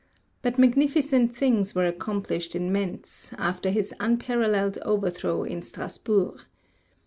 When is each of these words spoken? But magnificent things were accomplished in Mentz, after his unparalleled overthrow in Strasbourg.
But 0.41 0.57
magnificent 0.57 1.37
things 1.37 1.75
were 1.75 1.85
accomplished 1.85 2.55
in 2.55 2.71
Mentz, 2.71 3.29
after 3.37 3.69
his 3.69 3.93
unparalleled 3.99 4.79
overthrow 4.79 5.43
in 5.43 5.61
Strasbourg. 5.61 6.41